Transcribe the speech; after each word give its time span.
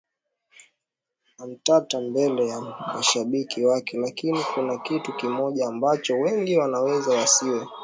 na 1.39 1.47
mtata 1.47 2.01
mbele 2.01 2.47
ya 2.47 2.61
mashabiki 2.95 3.65
wake 3.65 3.97
lakini 3.97 4.43
kuna 4.53 4.77
kitu 4.77 5.13
kimoja 5.13 5.67
ambacho 5.67 6.17
wengi 6.19 6.57
wanaweza 6.57 7.11
wasiwe 7.15 7.67